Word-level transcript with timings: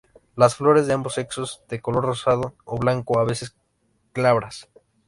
Las 0.35 0.55
flores 0.55 0.87
de 0.87 0.93
ambos 0.93 1.13
sexos 1.13 1.61
de 1.69 1.79
color 1.79 2.03
rosado 2.05 2.55
o 2.65 2.79
blanco, 2.79 3.19
a 3.19 3.23
veces, 3.23 3.55
glabras. 4.15 4.67